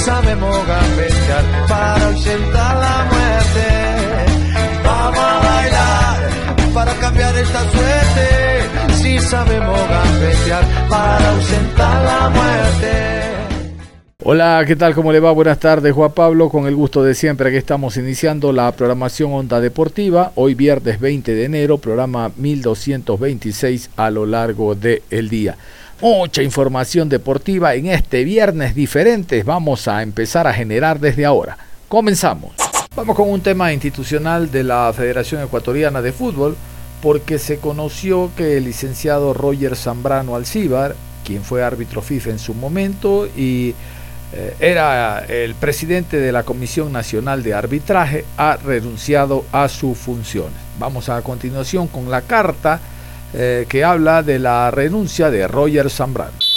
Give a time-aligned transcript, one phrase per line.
[0.00, 3.66] Sabemos gambetear para ausentar la muerte.
[4.84, 8.94] Vamos a bailar para cambiar esta suerte.
[8.94, 12.90] Si sabemos gambetear para ausentar la muerte.
[14.22, 14.94] Hola, ¿qué tal?
[14.94, 15.32] ¿Cómo le va?
[15.32, 16.50] Buenas tardes, Juan Pablo.
[16.50, 20.32] Con el gusto de siempre, aquí estamos iniciando la programación Onda Deportiva.
[20.34, 25.56] Hoy viernes 20 de enero, programa 1226 a lo largo del día
[26.00, 29.42] mucha información deportiva en este viernes diferente.
[29.42, 31.58] Vamos a empezar a generar desde ahora.
[31.88, 32.52] Comenzamos.
[32.96, 36.56] Vamos con un tema institucional de la Federación Ecuatoriana de Fútbol,
[37.02, 42.54] porque se conoció que el licenciado Roger Zambrano Alcíbar, quien fue árbitro FIFA en su
[42.54, 43.74] momento y
[44.32, 50.56] eh, era el presidente de la Comisión Nacional de Arbitraje, ha renunciado a sus funciones.
[50.78, 52.80] Vamos a continuación con la carta
[53.32, 56.49] eh, que habla de la renuncia de Roger Zambrano.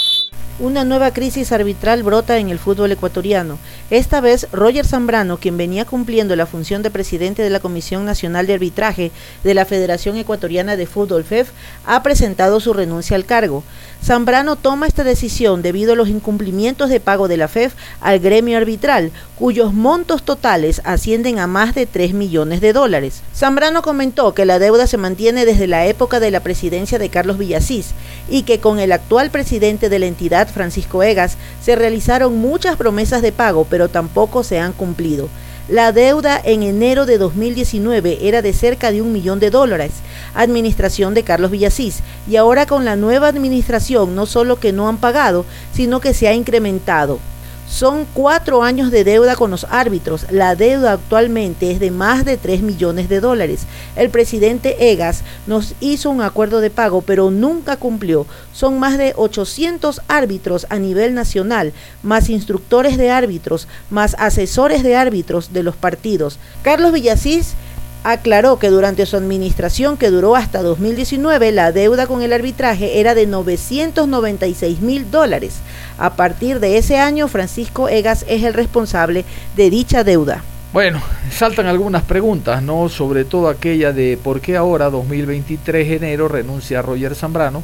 [0.60, 3.58] Una nueva crisis arbitral brota en el fútbol ecuatoriano.
[3.90, 8.46] Esta vez, Roger Zambrano, quien venía cumpliendo la función de presidente de la Comisión Nacional
[8.46, 9.10] de Arbitraje
[9.42, 11.50] de la Federación Ecuatoriana de Fútbol FEF,
[11.84, 13.64] ha presentado su renuncia al cargo.
[14.04, 18.56] Zambrano toma esta decisión debido a los incumplimientos de pago de la FEF al gremio
[18.56, 23.22] arbitral, cuyos montos totales ascienden a más de 3 millones de dólares.
[23.34, 27.38] Zambrano comentó que la deuda se mantiene desde la época de la presidencia de Carlos
[27.38, 27.92] Villasís
[28.30, 33.22] y que con el actual presidente de la entidad, Francisco Egas, se realizaron muchas promesas
[33.22, 35.28] de pago, pero tampoco se han cumplido.
[35.68, 39.92] La deuda en enero de 2019 era de cerca de un millón de dólares,
[40.34, 44.98] administración de Carlos Villasís, y ahora con la nueva administración no solo que no han
[44.98, 47.18] pagado, sino que se ha incrementado.
[47.66, 50.26] Son cuatro años de deuda con los árbitros.
[50.30, 53.62] La deuda actualmente es de más de 3 millones de dólares.
[53.96, 58.26] El presidente Egas nos hizo un acuerdo de pago, pero nunca cumplió.
[58.52, 64.96] Son más de 800 árbitros a nivel nacional, más instructores de árbitros, más asesores de
[64.96, 66.38] árbitros de los partidos.
[66.62, 67.54] Carlos Villasís
[68.04, 73.14] aclaró que durante su administración, que duró hasta 2019, la deuda con el arbitraje era
[73.14, 75.56] de 996 mil dólares.
[75.98, 79.24] A partir de ese año, Francisco Egas es el responsable
[79.56, 80.44] de dicha deuda.
[80.72, 81.00] Bueno,
[81.30, 82.88] saltan algunas preguntas, ¿no?
[82.88, 87.62] Sobre todo aquella de por qué ahora, 2023 enero, renuncia a Roger Zambrano,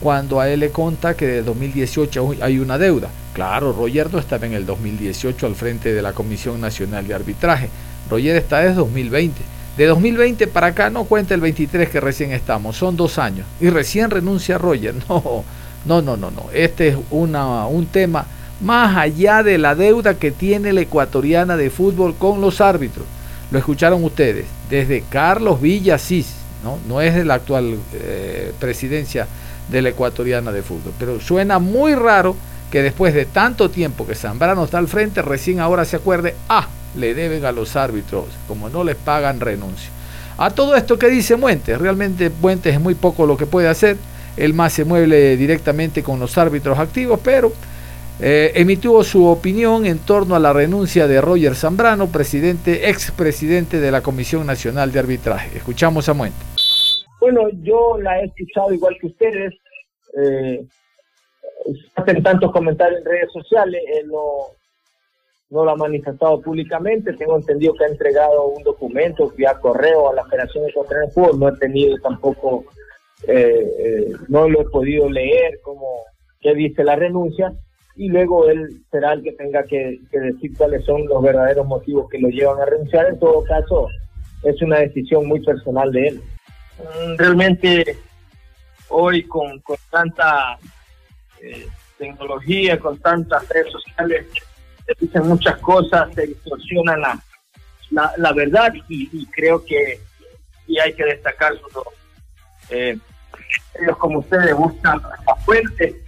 [0.00, 3.08] cuando a él le conta que de 2018 hay una deuda.
[3.34, 7.68] Claro, Roger no estaba en el 2018 al frente de la Comisión Nacional de Arbitraje.
[8.08, 9.51] Roger está desde 2020.
[9.76, 13.46] De 2020 para acá no cuenta el 23 que recién estamos, son dos años.
[13.60, 14.94] Y recién renuncia Roger.
[15.84, 16.44] No, no, no, no, no.
[16.52, 18.24] Este es una, un tema
[18.60, 23.04] más allá de la deuda que tiene la ecuatoriana de fútbol con los árbitros.
[23.50, 29.26] Lo escucharon ustedes, desde Carlos Villasís, no, no es de la actual eh, presidencia
[29.68, 30.92] de la ecuatoriana de fútbol.
[30.98, 32.36] Pero suena muy raro
[32.70, 36.68] que después de tanto tiempo que Zambrano está al frente, recién ahora se acuerde, ah,
[36.96, 39.90] le deben a los árbitros, como no les pagan renuncio.
[40.38, 43.96] A todo esto que dice Muentes, realmente Muentes es muy poco lo que puede hacer,
[44.36, 47.52] él más se mueve directamente con los árbitros activos, pero
[48.20, 53.90] eh, emitió su opinión en torno a la renuncia de Roger Zambrano, presidente, expresidente de
[53.90, 55.58] la Comisión Nacional de Arbitraje.
[55.58, 57.04] Escuchamos a Muentes.
[57.20, 59.54] Bueno, yo la he escuchado igual que ustedes.
[60.16, 60.64] Eh,
[61.94, 63.82] hacen tantos comentarios en redes sociales.
[63.98, 64.54] Él no,
[65.52, 67.12] no lo ha manifestado públicamente.
[67.12, 71.38] Tengo entendido que ha entregado un documento vía correo a la Federación Ecuatoriana de Fútbol.
[71.38, 72.64] No he tenido tampoco,
[73.28, 75.86] eh, eh, no lo he podido leer como
[76.40, 77.52] qué dice la renuncia.
[77.96, 82.18] Y luego él será el que tenga que, decir cuáles son los verdaderos motivos que
[82.18, 83.08] lo llevan a renunciar.
[83.10, 83.88] En todo caso,
[84.44, 86.22] es una decisión muy personal de él.
[86.78, 87.98] Mm, realmente,
[88.88, 90.56] hoy con, con tanta
[91.42, 91.66] eh,
[91.98, 94.24] tecnología, con tantas redes sociales,
[94.86, 100.00] se dicen muchas cosas, se distorsionan la, la, verdad y, creo que
[100.66, 101.52] y hay que destacar
[102.70, 102.98] eh,
[103.80, 106.02] ellos como ustedes buscan la fuente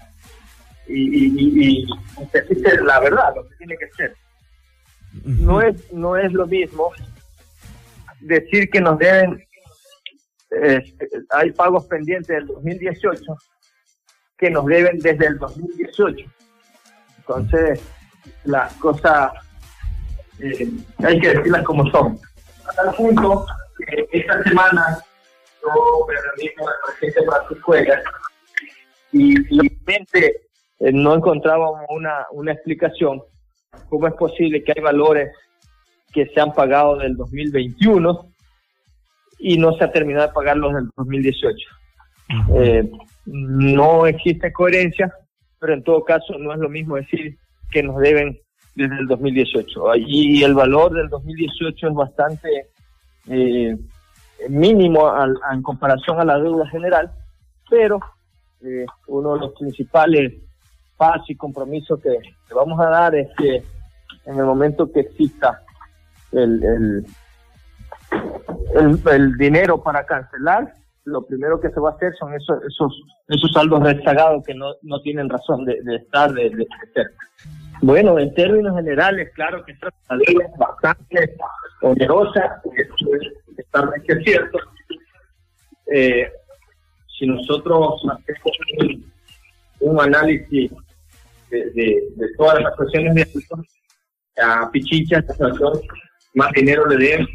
[0.86, 1.86] y, y,
[2.84, 4.14] la verdad, lo que tiene que ser.
[5.24, 6.90] No es, no es lo mismo
[8.20, 9.42] decir que nos deben,
[11.30, 13.22] hay pagos pendientes del 2018
[14.38, 16.26] que nos deben desde el 2018.
[17.18, 17.80] Entonces,
[18.44, 19.32] las cosas
[20.40, 20.68] eh,
[20.98, 22.18] hay que decirlas como son.
[22.68, 23.46] Hasta el punto
[23.78, 24.98] que esta semana
[25.62, 27.74] yo me reuní con el presidente Francisco
[29.12, 30.42] y realmente
[30.80, 33.22] eh, no encontrábamos una, una explicación
[33.88, 35.30] cómo es posible que hay valores
[36.12, 38.28] que se han pagado del 2021
[39.38, 41.56] y no se ha terminado de pagarlos del 2018.
[42.56, 42.90] Eh,
[43.26, 45.12] no existe coherencia,
[45.58, 47.36] pero en todo caso no es lo mismo decir
[47.74, 48.40] que nos deben
[48.76, 49.96] desde el 2018.
[49.96, 52.68] Y el valor del 2018 es bastante
[53.28, 53.76] eh,
[54.48, 55.12] mínimo
[55.52, 57.10] en comparación a la deuda general,
[57.68, 57.98] pero
[58.62, 60.32] eh, uno de los principales
[60.96, 62.16] pasos y compromisos que,
[62.54, 63.62] vamos a dar es que
[64.26, 65.60] en el momento que exista
[66.30, 67.04] el,
[69.10, 70.72] el, dinero para cancelar,
[71.04, 74.72] lo primero que se va a hacer son esos esos, esos saldos rezagados que no,
[74.82, 77.10] no tienen razón de, estar, de, de, ser.
[77.82, 81.36] Bueno, en términos generales, claro que esta ley es bastante
[81.82, 84.58] onerosa, eso es totalmente cierto.
[85.92, 86.30] Eh,
[87.18, 89.04] si nosotros hacemos
[89.80, 90.70] un, análisis
[91.50, 93.26] de, de, todas las cuestiones de
[94.42, 95.22] a Pichincha,
[96.34, 97.26] más dinero le den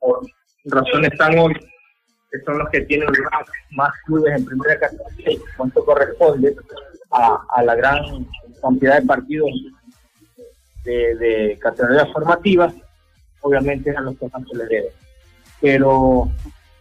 [0.00, 0.20] por
[0.64, 1.71] razones tan obvias
[2.32, 3.08] que son los que tienen
[3.72, 6.56] más, clubes en primera categoría y cuánto corresponde
[7.10, 8.26] a, la gran
[8.62, 9.50] cantidad de partidos
[10.84, 12.74] de, categorías formativas,
[13.42, 14.92] obviamente a los que más se.
[15.60, 16.30] Pero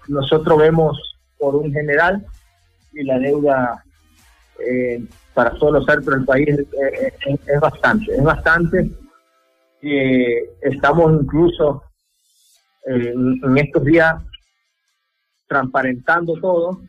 [0.08, 2.26] nosotros vemos por un general
[2.94, 3.84] y la deuda
[4.66, 5.04] eh,
[5.34, 8.90] para todos los árbitros del país es, bastante, es bastante.
[9.82, 11.84] Eh, estamos incluso
[12.86, 14.16] en estos días
[15.52, 16.80] transparentando todo,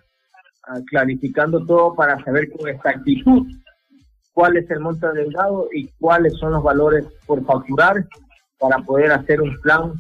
[0.69, 3.45] ah, clarificando todo para saber con exactitud
[4.33, 8.07] cuál es el monto adeudado y cuáles son los valores por facturar
[8.61, 9.93] para poder hacer un plan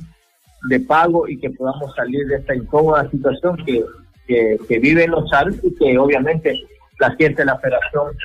[0.68, 3.84] de pago y que podamos salir de esta incómoda situación que,
[4.28, 6.56] que, viven los SAL y que obviamente
[7.00, 8.16] la gente de la federación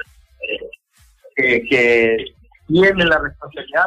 [1.38, 2.26] eh, que,
[2.68, 3.86] tiene la responsabilidad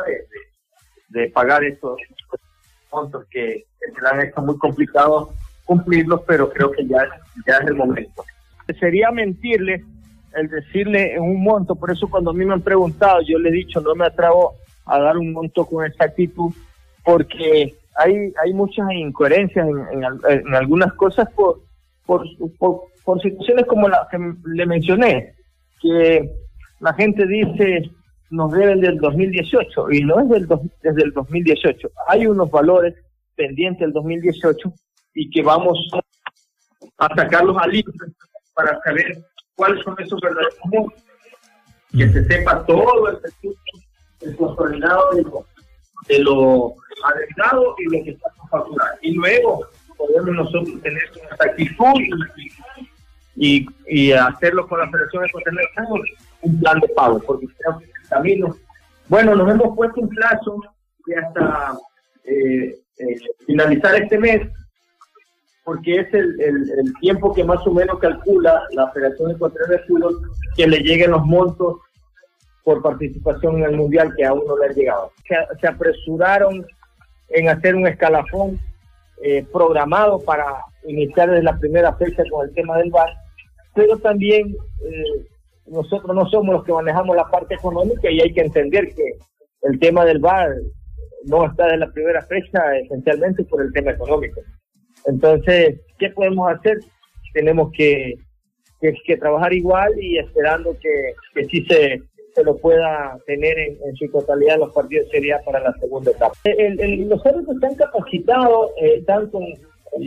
[1.11, 1.97] de, pagar estos,
[2.91, 5.29] montos que, se le han hecho muy complicados
[5.71, 6.99] cumplirlos, pero creo que ya,
[7.47, 8.25] ya es el momento.
[8.81, 9.85] Sería mentirle
[10.35, 13.51] el decirle en un monto, por eso cuando a mí me han preguntado, yo le
[13.51, 16.53] he dicho, no me atrevo a dar un monto con exactitud,
[17.05, 21.61] porque hay, hay muchas incoherencias en, algunas cosas por,
[22.05, 22.27] por,
[23.05, 25.35] por, situaciones como la que le mencioné,
[25.81, 26.29] que
[26.81, 27.89] la gente dice
[28.31, 30.49] nos deben del 2018 y no es del
[30.83, 31.91] desde el 2018.
[32.09, 32.95] Hay unos valores
[33.37, 34.73] pendientes del 2018
[35.15, 35.79] y que vamos
[36.99, 37.93] a sacarlos al libro
[38.55, 39.19] para saber
[39.55, 41.03] cuáles son esos verdaderos montos,
[41.93, 43.19] que se sepa todo el
[44.21, 45.47] el consolidado de lo,
[46.09, 46.75] de lo
[47.79, 48.99] y lo que está por facturar.
[49.01, 49.67] Y luego
[49.97, 52.01] podemos nosotros tener una actitud
[53.37, 56.03] y, y, hacerlo con la Federación de
[56.43, 58.57] un plan de pago, porque creo que el camino.
[59.09, 60.61] Bueno, nos hemos puesto un plazo
[61.07, 61.79] de hasta
[62.25, 64.49] eh, eh, finalizar este mes
[65.71, 70.21] porque es el, el, tiempo que más o menos calcula la Federación Ecuatoriana de Fútbol
[70.57, 71.77] que le lleguen los montos
[72.65, 75.13] por participación en el Mundial que aún no le han llegado.
[75.61, 76.67] Se, apresuraron
[77.29, 78.59] en hacer un escalafón
[79.23, 80.57] eh, programado para
[80.89, 83.11] iniciar desde la primera fecha con el tema del VAR,
[83.73, 85.25] pero también eh,
[85.69, 89.05] nosotros no somos los que manejamos la parte económica y hay que entender que
[89.63, 90.51] el tema del VAR
[91.27, 94.41] no está desde la primera fecha esencialmente por el tema económico.
[95.07, 96.79] Entonces, ¿qué podemos hacer?
[97.33, 98.15] Tenemos que,
[98.81, 102.01] que, trabajar igual y esperando que, que sí se,
[102.35, 106.35] se lo pueda tener en, su totalidad los partidos sería para la segunda etapa.
[106.45, 109.31] los árbitros están capacitados, eh, están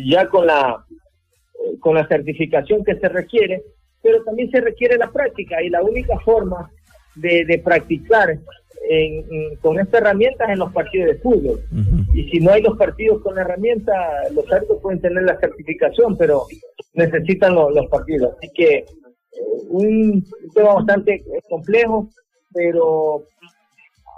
[0.06, 3.64] ya con la, eh, con la certificación que se requiere,
[4.02, 6.70] pero también se requiere la práctica y la única forma
[7.16, 8.38] de, de practicar
[9.62, 11.60] con esta herramienta en los partidos de fútbol.
[12.14, 13.94] Y si no hay los partidos con la herramienta,
[14.34, 16.46] los árbitros pueden tener la certificación, pero
[16.94, 18.36] necesitan los, partidos.
[18.38, 18.86] Así que eh,
[19.70, 22.10] un tema bastante complejo,
[22.54, 23.26] pero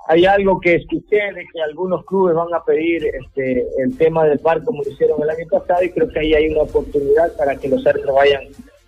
[0.07, 4.37] hay algo que escuché de que algunos clubes van a pedir este el tema del
[4.37, 7.55] bar como lo hicieron el año pasado y creo que ahí hay una oportunidad para
[7.55, 8.43] que los árbitros vayan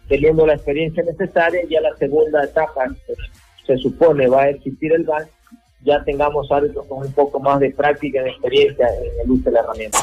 [0.07, 3.17] teniendo la experiencia necesaria y a la segunda etapa pues,
[3.65, 5.27] se supone va a existir el bar
[5.88, 9.46] ya tengamos árbitros con un poco más de práctica y de experiencia en el uso
[9.46, 10.00] de la herramienta.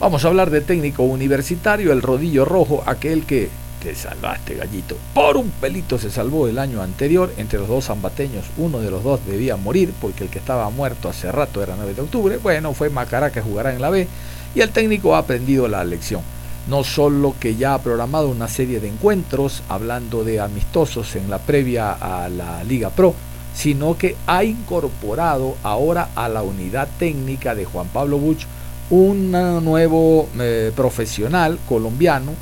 [0.00, 3.50] Vamos a hablar de técnico universitario, el rodillo rojo, aquel que
[3.82, 4.96] te salvaste, gallito.
[5.12, 8.46] Por un pelito se salvó el año anterior entre los dos zambateños.
[8.56, 11.94] Uno de los dos debía morir porque el que estaba muerto hace rato era 9
[11.94, 12.38] de octubre.
[12.38, 14.08] Bueno, fue Macará que jugará en la B
[14.54, 16.22] y el técnico ha aprendido la lección.
[16.68, 21.38] No solo que ya ha programado una serie de encuentros hablando de amistosos en la
[21.38, 23.14] previa a la Liga Pro,
[23.58, 28.46] sino que ha incorporado ahora a la unidad técnica de Juan Pablo Buch
[28.88, 32.32] un nuevo eh, profesional colombiano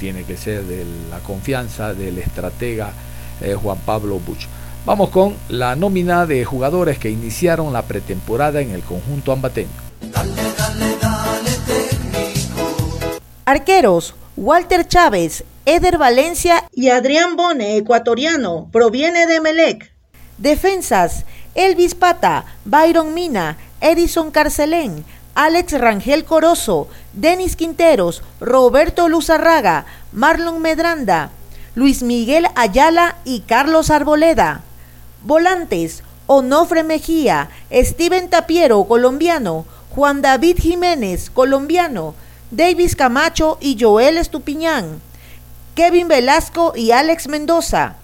[0.00, 2.92] tiene que ser de la confianza del estratega
[3.40, 4.46] eh, Juan Pablo Buch.
[4.84, 9.70] Vamos con la nómina de jugadores que iniciaron la pretemporada en el conjunto ambateño.
[13.44, 19.93] Arqueros, Walter Chávez, Eder Valencia y Adrián Bone, ecuatoriano, proviene de Melec.
[20.38, 21.24] Defensas,
[21.54, 31.30] Elvis Pata, Byron Mina, Edison Carcelén, Alex Rangel Corozo, Denis Quinteros, Roberto Luzarraga, Marlon Medranda,
[31.74, 34.62] Luis Miguel Ayala y Carlos Arboleda.
[35.22, 42.14] Volantes, Onofre Mejía, Steven Tapiero, colombiano, Juan David Jiménez, colombiano,
[42.50, 45.00] Davis Camacho y Joel Estupiñán,
[45.74, 47.96] Kevin Velasco y Alex Mendoza.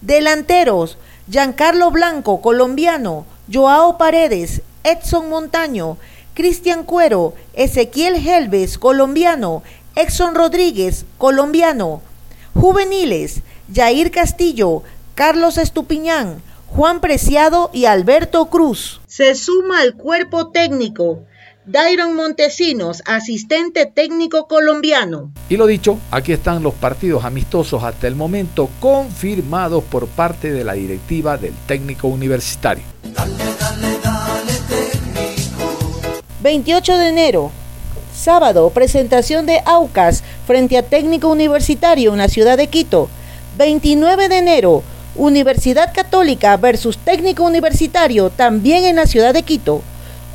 [0.00, 0.96] Delanteros,
[1.28, 5.98] Giancarlo Blanco, colombiano, Joao Paredes, Edson Montaño,
[6.32, 9.62] Cristian Cuero, Ezequiel Helves, colombiano,
[9.94, 12.00] Exxon Rodríguez, colombiano.
[12.54, 13.42] Juveniles,
[13.72, 14.82] Jair Castillo,
[15.14, 19.00] Carlos Estupiñán, Juan Preciado y Alberto Cruz.
[19.06, 21.24] Se suma al cuerpo técnico.
[21.70, 25.32] Dairon Montesinos, asistente técnico colombiano.
[25.50, 30.64] Y lo dicho, aquí están los partidos amistosos hasta el momento confirmados por parte de
[30.64, 32.82] la directiva del técnico universitario.
[36.40, 37.50] 28 de enero,
[38.14, 43.10] sábado, presentación de AUCAS frente a Técnico Universitario en la ciudad de Quito.
[43.58, 44.82] 29 de enero,
[45.16, 49.82] Universidad Católica versus Técnico Universitario también en la ciudad de Quito.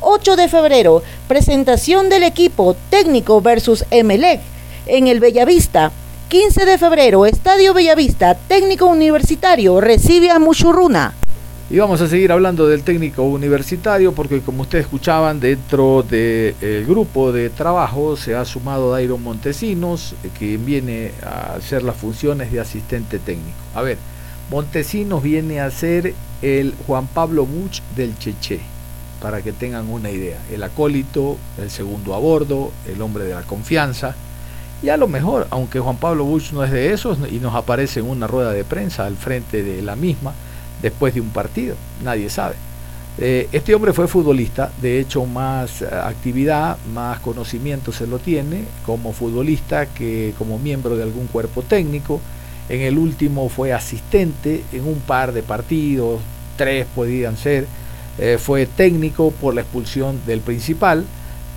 [0.04, 4.40] 8 de febrero, presentación del equipo Técnico versus Emelec
[4.86, 5.92] en el Bellavista.
[6.28, 11.14] 15 de febrero, Estadio Bellavista, Técnico Universitario recibe a Muchurruna.
[11.70, 17.32] Y vamos a seguir hablando del técnico universitario porque como ustedes escuchaban, dentro del grupo
[17.32, 22.60] de trabajo se ha sumado Dairon Montesinos, eh, quien viene a hacer las funciones de
[22.60, 23.56] asistente técnico.
[23.74, 23.96] A ver,
[24.50, 28.60] Montesinos viene a ser el Juan Pablo Much del Cheche,
[29.24, 30.36] para que tengan una idea.
[30.52, 34.14] El acólito, el segundo a bordo, el hombre de la confianza.
[34.82, 38.00] Y a lo mejor, aunque Juan Pablo Buch no es de esos y nos aparece
[38.00, 40.34] en una rueda de prensa al frente de la misma,
[40.82, 42.56] después de un partido, nadie sabe.
[43.16, 48.64] Eh, este hombre fue futbolista, de hecho más eh, actividad, más conocimiento se lo tiene
[48.84, 52.20] como futbolista que como miembro de algún cuerpo técnico.
[52.68, 56.20] En el último fue asistente en un par de partidos,
[56.58, 57.66] tres podían ser.
[58.18, 61.04] Eh, fue técnico por la expulsión del principal,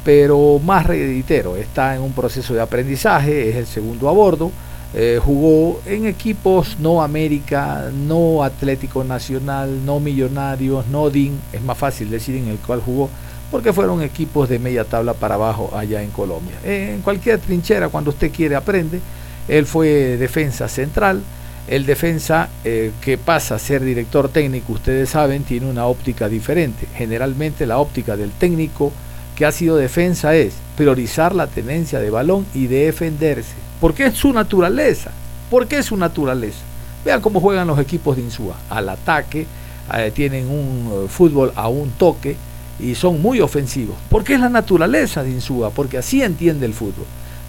[0.04, 1.56] pero más reeditero.
[1.56, 4.52] Está en un proceso de aprendizaje, es el segundo a bordo
[4.94, 11.78] eh, jugó en equipos no América, no Atlético Nacional, no Millonarios, no DIN, es más
[11.78, 13.10] fácil decir en el cual jugó,
[13.52, 16.56] porque fueron equipos de media tabla para abajo allá en Colombia.
[16.64, 19.02] en cualquier trinchera, cuando usted quiere, aprende.
[19.48, 21.22] Él fue defensa central.
[21.68, 26.88] El defensa eh, que pasa a ser director técnico, ustedes saben, tiene una óptica diferente.
[26.96, 28.92] Generalmente la óptica del técnico
[29.36, 34.34] que ha sido defensa es priorizar la tenencia de balón y defenderse porque es su
[34.34, 35.12] naturaleza.
[35.50, 36.60] ¿Por qué es su naturaleza?
[37.06, 38.56] Vean cómo juegan los equipos de Insúa.
[38.70, 39.46] Al ataque,
[39.94, 42.36] eh, tienen un eh, fútbol a un toque
[42.80, 43.96] y son muy ofensivos.
[44.10, 47.06] Porque es la naturaleza de Insúa, porque así entiende el fútbol.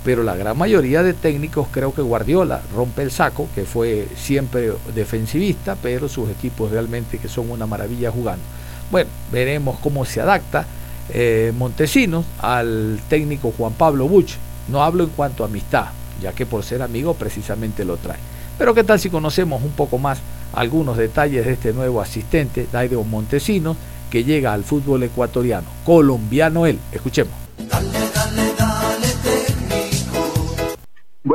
[0.08, 4.72] Pero la gran mayoría de técnicos, creo que Guardiola rompe el saco, que fue siempre
[4.94, 8.42] defensivista, pero sus equipos realmente que son una maravilla jugando.
[8.90, 10.64] Bueno, veremos cómo se adapta
[11.10, 14.30] eh, Montesinos al técnico Juan Pablo Buch.
[14.68, 15.88] No hablo en cuanto a amistad,
[16.22, 18.18] ya que por ser amigo precisamente lo trae.
[18.56, 20.20] Pero qué tal si conocemos un poco más
[20.54, 23.76] algunos detalles de este nuevo asistente, Dairo Montesinos,
[24.08, 26.78] que llega al fútbol ecuatoriano, colombiano él.
[26.92, 27.37] Escuchemos.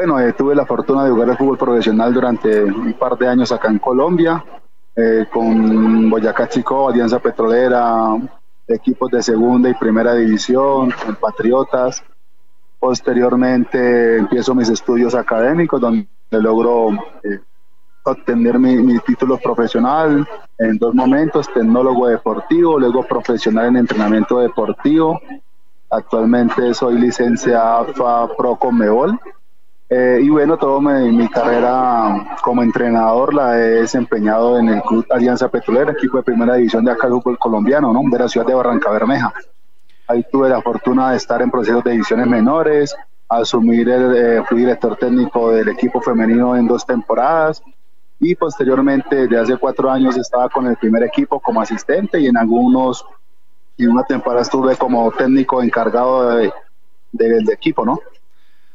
[0.05, 3.53] Bueno, eh, tuve la fortuna de jugar al fútbol profesional durante un par de años
[3.53, 4.43] acá en Colombia,
[4.93, 8.09] eh, con Boyacá Chico, Alianza Petrolera,
[8.67, 12.03] equipos de segunda y primera división, Patriotas,
[12.77, 16.89] Posteriormente empiezo mis estudios académicos donde logro
[17.23, 17.39] eh,
[18.03, 25.17] obtener mi, título profesional en dos momentos, tecnólogo deportivo, luego profesional en entrenamiento deportivo.
[25.89, 27.87] Actualmente soy licenciado
[28.37, 29.17] Pro Conmebol.
[29.95, 35.49] Eh, y bueno, toda mi, carrera como entrenador la he desempeñado en el Club Alianza
[35.49, 38.01] Petrolera, equipo de primera división de acá del fútbol colombiano, ¿no?
[38.09, 39.31] de la ciudad de Barranca Bermeja.
[40.07, 42.95] Ahí tuve la fortuna de estar en procesos de divisiones menores,
[43.29, 47.61] asumir el, eh, fui director técnico del equipo femenino en dos temporadas
[48.19, 52.37] y posteriormente desde hace cuatro años estaba con el primer equipo como asistente y en
[52.37, 53.05] algunos
[53.77, 56.51] y una temporada estuve como técnico encargado de,
[57.11, 57.99] del equipo, ¿no?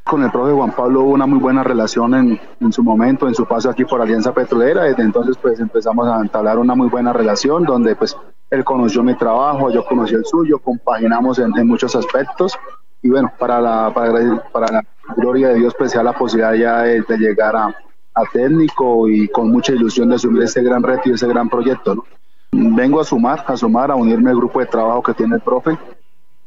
[0.09, 3.35] Con el profe Juan Pablo hubo una muy buena relación en, en, su momento, en
[3.35, 4.85] su paso aquí por Alianza Petrolera.
[4.85, 8.17] Desde entonces pues empezamos a entablar una muy buena relación donde pues
[8.49, 12.57] él conoció mi trabajo, yo conocí el suyo, compaginamos en, en muchos aspectos.
[13.03, 14.85] Y bueno, para la, para, para la
[15.15, 19.27] gloria de Dios pues sea la posibilidad ya de, de llegar a, a técnico y
[19.27, 22.03] con mucha ilusión de asumir ese gran reto y ese gran proyecto, ¿no?
[22.51, 25.77] Vengo a sumar, a sumar, a unirme al grupo de trabajo que tiene el profe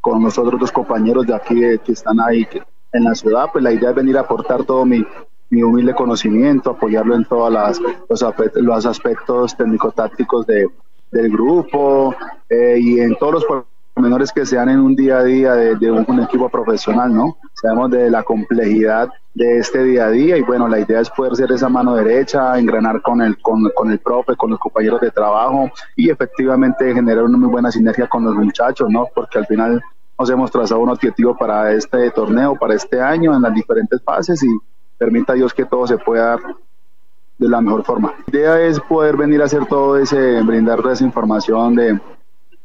[0.00, 2.44] con los otros dos compañeros de aquí que están ahí
[2.92, 3.46] en la ciudad.
[3.52, 5.04] Pues la idea es venir a aportar todo mi,
[5.50, 10.68] mi humilde conocimiento, apoyarlo en todos los, los aspectos técnico-tácticos de,
[11.12, 12.14] del grupo
[12.48, 13.64] eh, y en todos los
[13.96, 17.36] menores que sean en un día a día de, un, equipo profesional, ¿no?
[17.52, 21.36] Sabemos de la complejidad de este día a día y bueno, la idea es poder
[21.36, 25.10] ser esa mano derecha, engranar con el, con, con el profe, con los compañeros de
[25.10, 29.06] trabajo y efectivamente generar una muy buena sinergia con los muchachos, ¿no?
[29.14, 29.82] Porque al final
[30.18, 34.42] nos hemos trazado un objetivo para este torneo, para este año, en las diferentes fases
[34.42, 34.48] y
[34.98, 36.40] permita Dios que todo se pueda dar
[37.38, 38.14] de la mejor forma.
[38.30, 42.00] La idea es poder venir a hacer todo ese, brindar toda esa información de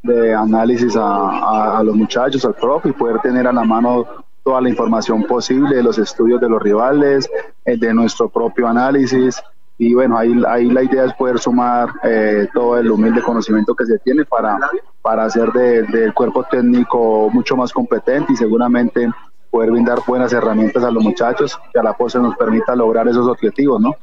[0.02, 4.06] de análisis a, a, los muchachos, al profe, y poder tener a la mano
[4.44, 7.28] toda la información posible los estudios de los rivales,
[7.64, 9.42] eh, de nuestro propio análisis.
[9.78, 13.86] Y bueno, ahí, ahí la idea es poder sumar eh, todo el humilde conocimiento que
[13.86, 14.58] se tiene para,
[15.00, 19.08] para hacer del cuerpo técnico mucho más competente y seguramente
[19.50, 23.26] poder brindar buenas herramientas a los muchachos que a la postre nos permita lograr esos
[23.28, 23.94] objetivos, ¿no?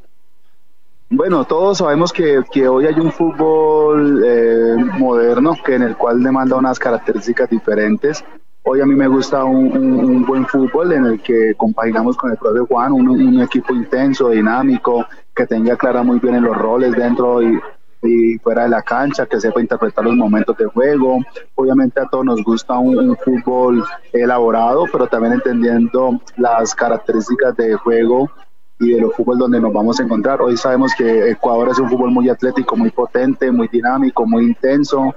[1.10, 6.24] Bueno, todos sabemos que, que hoy hay un fútbol eh, moderno que en el cual
[6.24, 8.26] demanda unas características diferentes.
[8.64, 12.62] Hoy a mí me gusta un, buen fútbol en el que compaginamos con el profe
[12.62, 15.06] Juan, un, equipo intenso, dinámico,
[15.36, 17.60] que tenga clara muy bien en los roles dentro y,
[18.04, 21.20] y, fuera de la cancha, que sepa interpretar los momentos de juego.
[21.56, 28.30] Obviamente a todos nos gusta un fútbol elaborado, pero también entendiendo las características de juego
[28.80, 30.42] y de los fútbol donde nos vamos a encontrar.
[30.42, 35.14] Hoy sabemos que Ecuador es un fútbol muy atlético, muy potente, muy dinámico, muy intenso,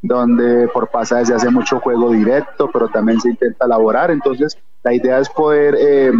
[0.00, 4.10] donde por pasajes se hace mucho juego directo, pero también se intenta elaborar.
[4.10, 6.12] Entonces, la idea es poder eh,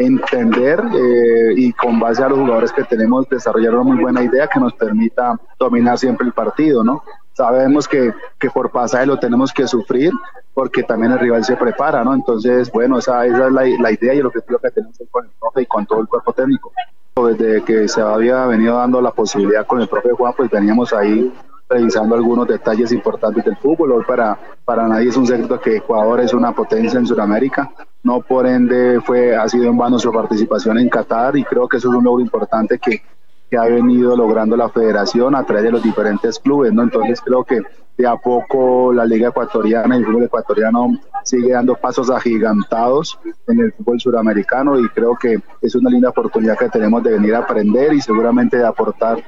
[0.00, 4.48] entender eh, y con base a los jugadores que tenemos desarrollar una muy buena idea
[4.48, 7.02] que nos permita dominar siempre el partido, ¿no?
[7.34, 10.10] Sabemos que, que por pasaje lo tenemos que sufrir,
[10.54, 12.14] porque también el rival se prepara, ¿no?
[12.14, 15.30] Entonces, bueno, esa, esa es la, la, idea y el objetivo que tenemos con el
[15.38, 16.72] profe y con todo el cuerpo técnico.
[17.16, 21.30] Desde que se había venido dando la posibilidad con el profe Juan, pues veníamos ahí
[21.70, 23.92] revisando algunos detalles importantes del fútbol.
[23.92, 27.70] Hoy para, para nadie es un secreto que Ecuador es una potencia en Sudamérica.
[28.02, 31.76] No por ende fue, ha sido en vano su participación en Qatar y creo que
[31.76, 33.02] eso es un logro importante que,
[33.48, 36.82] que ha venido logrando la federación a través de los diferentes clubes, ¿no?
[36.82, 37.60] Entonces creo que
[37.96, 40.88] de a poco la liga ecuatoriana y el fútbol ecuatoriano
[41.22, 46.58] sigue dando pasos agigantados en el fútbol suramericano y creo que es una linda oportunidad
[46.58, 49.22] que tenemos de venir a aprender y seguramente de aportar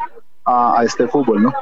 [0.44, 1.52] a, a este fútbol, ¿no?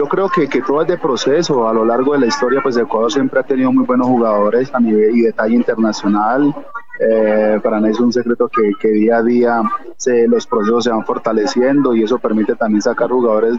[0.00, 1.68] Yo creo que, que todo es de proceso.
[1.68, 4.80] A lo largo de la historia, pues Ecuador siempre ha tenido muy buenos jugadores a
[4.80, 6.54] nivel y detalle internacional.
[6.98, 9.62] Eh, para mí es un secreto que, que día a día
[9.98, 13.56] se, los procesos se van fortaleciendo y eso permite también sacar jugadores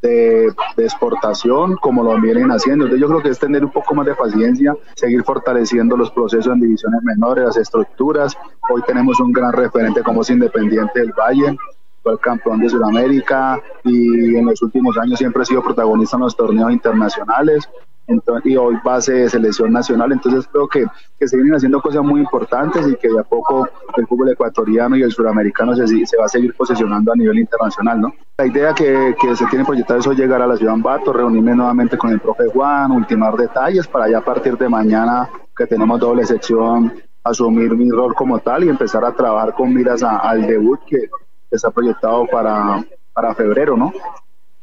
[0.00, 2.86] de, de, exportación como lo vienen haciendo.
[2.86, 6.54] Entonces yo creo que es tener un poco más de paciencia, seguir fortaleciendo los procesos
[6.54, 8.34] en divisiones menores, las estructuras.
[8.70, 11.54] Hoy tenemos un gran referente como es Independiente del Valle,
[12.02, 16.36] fue campeón de Sudamérica y en los últimos años siempre ha sido protagonista en los
[16.36, 17.68] torneos internacionales
[18.06, 20.12] entonces, y hoy base de selección nacional.
[20.12, 20.84] Entonces creo que,
[21.18, 24.96] que se vienen haciendo cosas muy importantes y que de a poco el fútbol ecuatoriano
[24.96, 28.00] y el suramericano se, se va a seguir posicionando a nivel internacional.
[28.00, 28.12] ¿no?
[28.36, 31.12] La idea que, que se tiene proyectada es hoy llegar a la ciudad de Ambato,
[31.12, 35.66] reunirme nuevamente con el profe Juan, ultimar detalles para ya a partir de mañana que
[35.66, 36.92] tenemos doble sección
[37.24, 41.08] asumir mi rol como tal y empezar a trabajar con miras al debut que,
[41.56, 43.92] está proyectado para, para febrero, ¿no?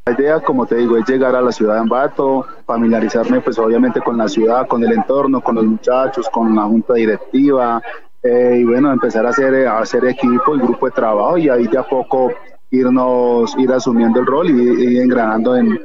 [0.06, 4.00] La idea, como te digo, es llegar a la ciudad de Ambato, familiarizarme pues obviamente
[4.00, 7.82] con la ciudad, con el entorno, con los muchachos, con la junta directiva
[8.22, 11.66] eh, y bueno, empezar a hacer, a hacer equipo y grupo de trabajo y ahí
[11.66, 12.32] de a poco
[12.70, 15.78] irnos, ir asumiendo el rol y ir engranando en,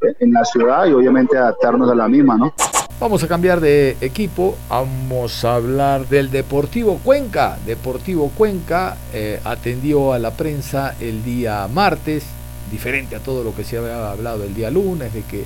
[0.00, 2.52] en la ciudad y obviamente adaptarnos a la misma, ¿no?
[3.02, 7.58] Vamos a cambiar de equipo, vamos a hablar del Deportivo Cuenca.
[7.66, 12.22] Deportivo Cuenca eh, atendió a la prensa el día martes,
[12.70, 15.44] diferente a todo lo que se había hablado el día lunes, de que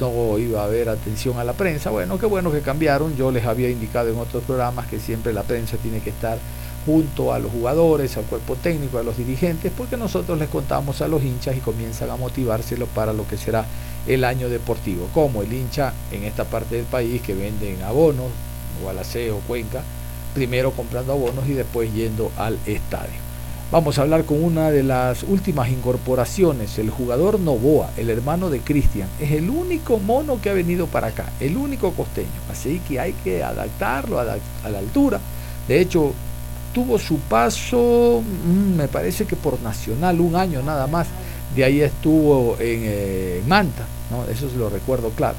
[0.00, 1.90] no iba a haber atención a la prensa.
[1.90, 3.14] Bueno, qué bueno que cambiaron.
[3.14, 6.38] Yo les había indicado en otros programas que siempre la prensa tiene que estar
[6.84, 11.06] junto a los jugadores, al cuerpo técnico, a los dirigentes, porque nosotros les contamos a
[11.06, 13.64] los hinchas y comienzan a motivárselo para lo que será
[14.06, 18.30] el año deportivo, como el hincha en esta parte del país que venden abonos,
[18.84, 19.82] o Cuenca,
[20.34, 23.24] primero comprando abonos y después yendo al estadio.
[23.70, 28.60] Vamos a hablar con una de las últimas incorporaciones, el jugador Novoa, el hermano de
[28.60, 29.08] Cristian.
[29.20, 32.28] Es el único mono que ha venido para acá, el único costeño.
[32.50, 35.18] Así que hay que adaptarlo a la altura.
[35.66, 36.12] De hecho,
[36.74, 41.06] tuvo su paso, mm, me parece que por Nacional, un año nada más.
[41.54, 44.24] De ahí estuvo en eh, Manta, ¿no?
[44.24, 45.36] eso lo recuerdo claro.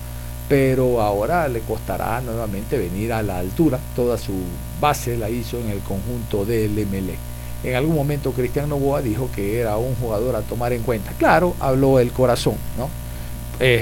[0.48, 3.80] Pero ahora le costará nuevamente venir a la altura.
[3.96, 4.34] Toda su
[4.80, 7.18] base la hizo en el conjunto del MLE.
[7.64, 11.12] En algún momento Cristian Novoa dijo que era un jugador a tomar en cuenta.
[11.18, 12.90] Claro, habló el corazón, ¿no?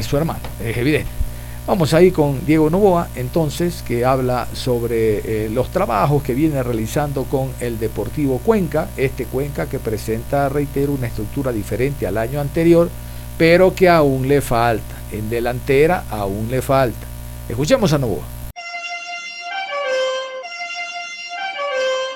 [0.04, 1.24] Su hermano, es evidente.
[1.66, 7.24] Vamos ahí con Diego Novoa, entonces, que habla sobre eh, los trabajos que viene realizando
[7.24, 12.90] con el Deportivo Cuenca, este Cuenca que presenta, reitero, una estructura diferente al año anterior,
[13.38, 14.96] pero que aún le falta.
[15.12, 17.08] En delantera aún le falta.
[17.50, 18.24] Escuchemos a Novoa.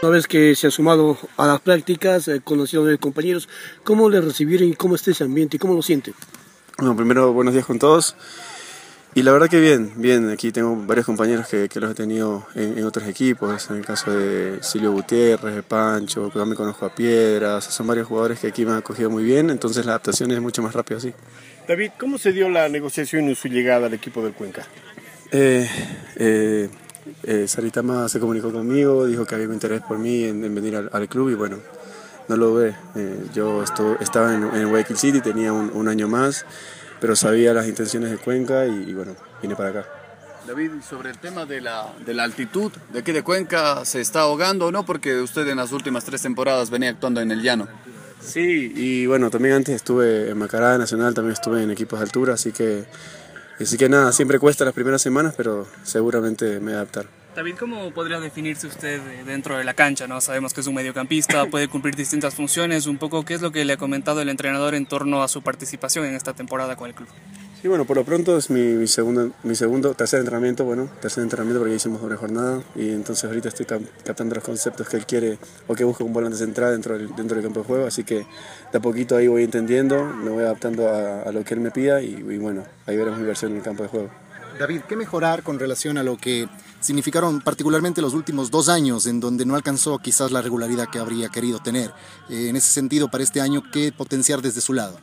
[0.01, 3.49] Una vez que se ha sumado a las prácticas, eh, conocido a los compañeros,
[3.83, 6.13] ¿cómo le recibieron y cómo está ese ambiente y cómo lo siente?
[6.77, 8.15] Bueno, primero, buenos días con todos.
[9.15, 12.83] Y la verdad que bien, bien, aquí tengo varios compañeros que, los he tenido en,
[12.83, 17.63] otros equipos, en el caso de Silvio Gutiérrez, de Pancho, que me conozco a Piedras,
[17.63, 20.61] son varios jugadores que aquí me han acogido muy bien, entonces la adaptación es mucho
[20.61, 21.13] más rápida así.
[21.67, 24.67] David, ¿cómo se dio la negociación y su llegada al equipo del Cuenca?
[25.31, 25.67] Eh,
[26.17, 26.69] eh,
[27.23, 31.09] eh Saritama se comunicó conmigo, dijo que había un interés por mí en, venir al,
[31.09, 31.57] club y bueno,
[32.27, 32.75] no lo ve.
[32.95, 33.63] Eh, yo
[33.99, 36.45] estaba en, en Guayaquil City, tenía un año más
[36.99, 39.85] pero sabía las intenciones de Cuenca y, bueno, vine para acá.
[40.47, 44.21] David, sobre el tema de la, de la altitud, ¿de qué de Cuenca se está
[44.21, 44.85] ahogando o no?
[44.85, 47.67] Porque usted en las últimas tres temporadas venía actuando en el llano.
[48.21, 52.33] Sí, y bueno, también antes estuve en Macará Nacional, también estuve en equipos de altura,
[52.33, 52.85] así que,
[53.59, 57.16] así que nada, siempre cuesta las primeras semanas, pero seguramente me voy a adaptar.
[57.37, 60.07] David, ¿cómo podría definirse usted dentro de la cancha?
[60.07, 60.19] ¿no?
[60.21, 62.87] Sabemos que es un mediocampista, puede cumplir distintas funciones.
[62.87, 65.43] Un poco, ¿qué es lo que le ha comentado el entrenador en torno a su
[65.43, 67.07] participación en esta temporada con el club?
[67.61, 71.59] Sí, bueno, por lo pronto es mi, segundo, mi segundo, tercer entrenamiento, bueno, tercer entrenamiento
[71.59, 75.37] porque ya hicimos doble jornada y entonces ahorita estoy captando los conceptos que él quiere
[75.67, 78.25] o que busca un volante central dentro del, dentro del campo de juego, así que
[78.71, 82.01] de a poquito ahí voy entendiendo, me voy adaptando a, lo que él me pida
[82.01, 84.26] y, y bueno, ahí veremos mi versión en el campo de juego.
[84.57, 89.19] David, ¿qué mejorar con relación a lo que significaron particularmente los últimos dos años en
[89.19, 91.91] donde no alcanzó quizás la regularidad que habría querido tener?
[92.29, 94.97] Eh, en ese sentido, para este año, ¿qué potenciar desde su lado?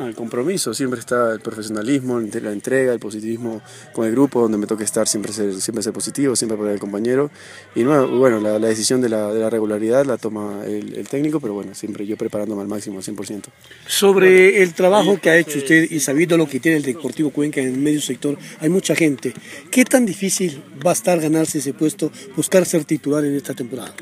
[0.00, 4.66] El compromiso, siempre está el profesionalismo, la entrega, el positivismo con el grupo, donde me
[4.66, 7.30] toca estar, siempre ser, siempre ser positivo, siempre apoyar el compañero.
[7.74, 12.16] Y bueno, la, decisión de la, regularidad la toma el, técnico, pero bueno, siempre yo
[12.16, 13.44] preparándome al máximo, al 100%.
[13.86, 17.60] Sobre el trabajo que ha hecho usted y sabiendo lo que tiene el Deportivo Cuenca
[17.60, 19.34] en el medio sector, hay mucha gente.
[19.70, 23.94] ¿Qué tan difícil va a estar ganarse ese puesto, buscar ser titular en esta temporada?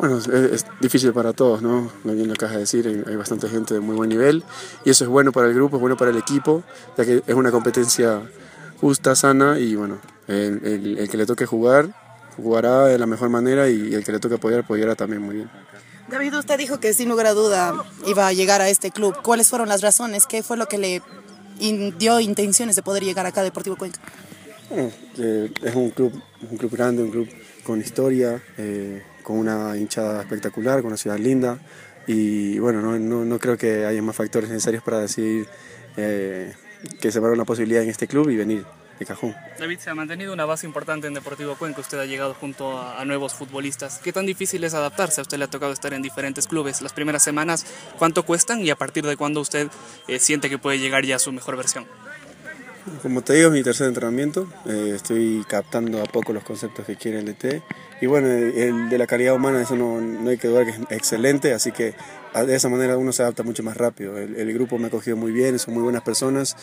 [0.00, 1.92] Bueno, es, difícil para todos, ¿no?
[2.04, 4.42] No viene la caja de decir, hay bastante gente de muy buen nivel
[4.82, 6.62] y eso es bueno para el grupo, es bueno para el equipo,
[6.96, 8.22] ya que es una competencia
[8.80, 11.94] justa, sana y bueno, el, que le toque jugar,
[12.34, 15.50] jugará de la mejor manera y el que le toque apoyar, apoyará también muy bien.
[16.08, 17.74] David, usted dijo que sin lugar a duda
[18.06, 19.14] iba a llegar a este club.
[19.22, 20.26] ¿Cuáles fueron las razones?
[20.26, 21.02] ¿Qué fue lo que le
[21.98, 24.00] dio intenciones de poder llegar acá a Deportivo Cuenca?
[24.70, 26.18] es un club,
[26.50, 27.28] un club grande, un club
[27.64, 28.42] con historia.
[28.56, 31.56] Eh, con una hinchada espectacular, con una ciudad linda
[32.06, 35.46] y bueno, no, no, no creo que haya más factores necesarios para decidir
[35.96, 36.52] eh,
[37.00, 38.64] que se una posibilidad en este club y venir
[38.98, 39.36] de cajón.
[39.56, 43.04] David, se ha mantenido una base importante en Deportivo Cuenca, usted ha llegado junto a,
[43.04, 44.00] nuevos futbolistas.
[44.02, 45.20] ¿Qué tan difícil es adaptarse?
[45.20, 46.82] A usted le ha tocado estar en diferentes clubes.
[46.82, 47.64] Las primeras semanas,
[47.96, 49.68] ¿cuánto cuestan y a partir de cuándo usted
[50.08, 51.86] eh, siente que puede llegar ya a su mejor versión?
[53.02, 54.48] Como te digo, es mi tercer entrenamiento.
[54.66, 57.62] Eh, estoy captando a poco los conceptos que quiere el DT
[58.00, 60.78] y bueno, el de la calidad humana, eso no, no hay que dudar que es
[60.90, 61.94] excelente, así que
[62.34, 64.16] de esa manera uno se adapta mucho más rápido.
[64.16, 66.56] El, grupo me ha cogido muy bien, son muy buenas personas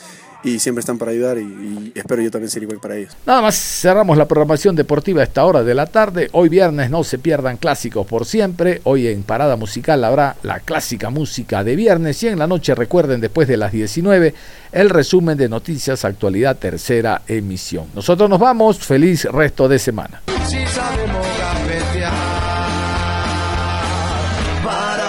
[0.44, 3.16] y siempre están para ayudar y, espero yo también ser igual para ellos.
[3.26, 6.30] Nada más cerramos la programación deportiva a esta hora de la tarde.
[6.32, 8.82] Hoy viernes no se pierdan clásicos por siempre.
[8.84, 13.20] Hoy en Parada Musical habrá la clásica música de viernes y en la noche recuerden
[13.20, 14.34] después de las 19
[14.72, 17.88] el resumen de noticias actualidad tercera emisión.
[17.94, 20.22] Nosotros nos vamos, feliz resto de semana.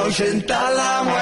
[0.09, 1.18] Ahuyentar la muerte.